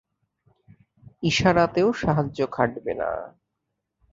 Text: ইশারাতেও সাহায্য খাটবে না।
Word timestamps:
ইশারাতেও 1.23 1.89
সাহায্য 1.93 2.39
খাটবে 2.51 2.93
না। 2.93 3.09